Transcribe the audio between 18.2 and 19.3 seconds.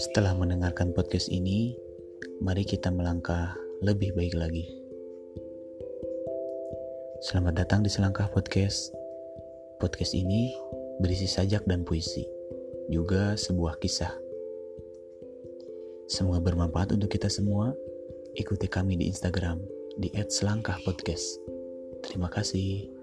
Ikuti kami di